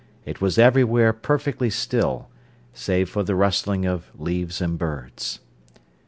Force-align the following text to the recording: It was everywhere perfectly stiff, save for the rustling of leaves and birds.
It 0.25 0.41
was 0.41 0.57
everywhere 0.57 1.13
perfectly 1.13 1.69
stiff, 1.69 2.23
save 2.73 3.07
for 3.07 3.21
the 3.21 3.35
rustling 3.35 3.85
of 3.85 4.09
leaves 4.19 4.59
and 4.59 4.75
birds. 4.75 5.41